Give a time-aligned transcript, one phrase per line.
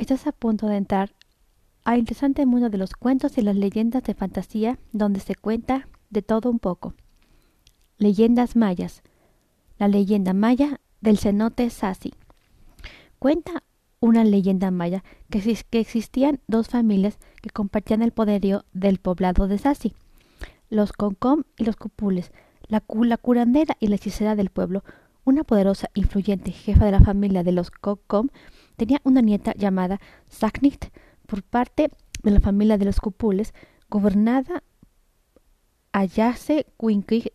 [0.00, 1.12] Estás a punto de entrar
[1.84, 6.22] al interesante mundo de los cuentos y las leyendas de fantasía donde se cuenta de
[6.22, 6.94] todo un poco.
[7.98, 9.02] Leyendas mayas.
[9.76, 12.14] La leyenda maya del cenote Sasi.
[13.18, 13.62] Cuenta
[14.00, 19.58] una leyenda maya que, que existían dos familias que compartían el poderío del poblado de
[19.58, 19.92] Sasi,
[20.70, 22.32] los Concom y los Cupules,
[22.68, 24.82] la, curandera y la hechicera del pueblo,
[25.24, 28.30] una poderosa, influyente jefa de la familia de los Concom,
[28.80, 30.00] tenía una nieta llamada
[30.30, 30.86] Saknit
[31.26, 31.90] por parte
[32.22, 33.52] de la familia de los Cupules,
[33.90, 34.62] gobernada
[35.92, 37.30] Ayase Quinkig,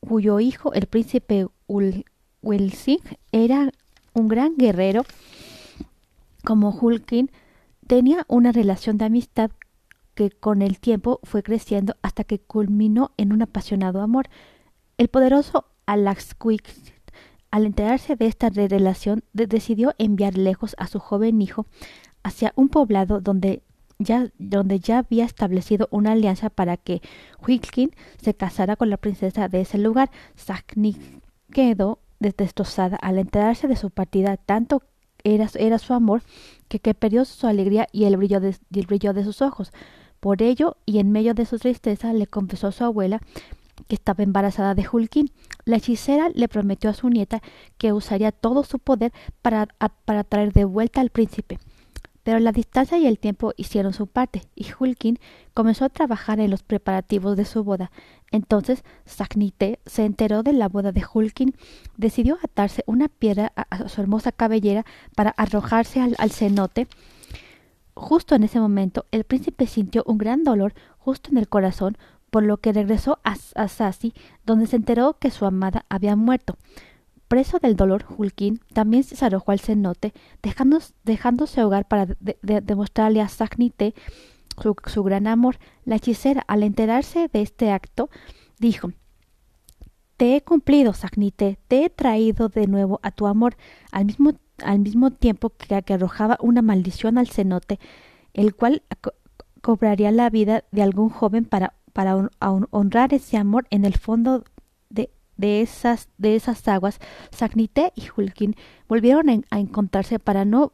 [0.00, 3.70] cuyo hijo, el príncipe Ulsing, era
[4.14, 5.04] un gran guerrero.
[6.44, 7.30] Como Hulkin,
[7.86, 9.50] tenía una relación de amistad
[10.14, 14.30] que con el tiempo fue creciendo hasta que culminó en un apasionado amor.
[14.96, 16.66] El poderoso Alaxquic
[17.50, 21.66] al enterarse de esta relación, decidió enviar lejos a su joven hijo
[22.22, 23.62] hacia un poblado donde
[23.98, 27.02] ya, donde ya había establecido una alianza para que
[27.46, 30.10] Huilkin se casara con la princesa de ese lugar.
[30.36, 30.96] Sakni
[31.52, 34.82] quedó destrozada al enterarse de su partida, tanto
[35.24, 36.22] era, era su amor
[36.68, 39.72] que, que, perdió su alegría y el, brillo de, el brillo de sus ojos.
[40.20, 43.20] Por ello, y en medio de su tristeza, le confesó a su abuela
[43.88, 45.30] que estaba embarazada de Hulkin.
[45.64, 47.42] La hechicera le prometió a su nieta
[47.78, 49.66] que usaría todo su poder para,
[50.04, 51.58] para traer de vuelta al príncipe.
[52.22, 55.18] Pero la distancia y el tiempo hicieron su parte, y Hulkin
[55.54, 57.90] comenzó a trabajar en los preparativos de su boda.
[58.30, 61.56] Entonces Sagnite se enteró de la boda de Hulkin,
[61.96, 64.84] decidió atarse una piedra a, su hermosa cabellera
[65.16, 66.88] para arrojarse al cenote.
[67.94, 71.96] Justo en ese momento, el príncipe sintió un gran dolor justo en el corazón,
[72.30, 73.36] por lo que regresó a,
[73.68, 74.14] Sasi,
[74.46, 76.56] donde se enteró que su amada había muerto.
[77.28, 80.12] Preso del dolor, Hulkin también se arrojó al cenote,
[81.04, 82.06] dejándose ahogar para
[82.42, 83.94] demostrarle a Sagnite
[84.60, 85.58] su, su, gran amor.
[85.84, 88.10] La hechicera, al enterarse de este acto,
[88.58, 88.92] dijo
[90.16, 93.56] Te he cumplido, Sagnite, te he traído de nuevo a tu amor,
[93.92, 97.78] al mismo, tiempo que, que arrojaba una maldición al cenote,
[98.34, 98.82] el cual
[99.60, 102.16] cobraría la vida de algún joven para para
[102.70, 104.44] honrar ese amor en el fondo
[104.88, 105.10] de,
[105.60, 106.08] esas,
[106.66, 106.98] aguas,
[107.30, 108.56] Sagnite y Hulkin
[108.88, 110.72] volvieron a encontrarse para no,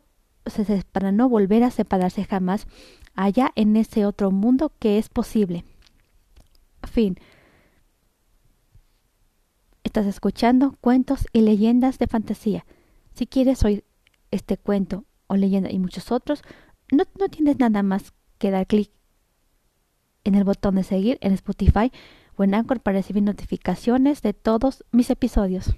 [1.28, 2.68] volver a separarse jamás
[3.16, 5.64] allá en ese otro mundo que es posible.
[6.84, 7.18] Fin.
[9.82, 12.66] Estás escuchando cuentos y leyendas de fantasía.
[13.14, 13.84] Si quieres oír
[14.30, 16.42] este cuento o leyenda y muchos otros,
[16.92, 18.92] no tienes nada más que dar clic
[20.28, 21.92] en el botón de seguir en Spotify
[22.36, 25.74] o en Anchor para recibir notificaciones de todos mis episodios.